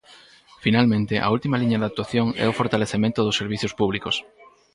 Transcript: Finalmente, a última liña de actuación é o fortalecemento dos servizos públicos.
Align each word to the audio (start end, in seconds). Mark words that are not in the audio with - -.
Finalmente, 0.63 1.13
a 1.25 1.27
última 1.35 1.59
liña 1.61 1.79
de 1.81 1.87
actuación 1.89 2.27
é 2.43 2.45
o 2.47 2.57
fortalecemento 2.59 3.19
dos 3.23 3.37
servizos 3.41 3.75
públicos. 3.79 4.15